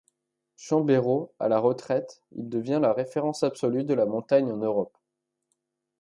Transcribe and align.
Chambérod 0.55 1.29
à 1.37 1.47
la 1.47 1.59
retraite, 1.59 2.23
il 2.31 2.49
devient 2.49 2.79
la 2.81 2.91
référence 2.91 3.43
absolue 3.43 3.83
de 3.83 3.93
la 3.93 4.07
Montagne 4.07 4.51
en 4.51 4.57
Europe. 4.57 4.97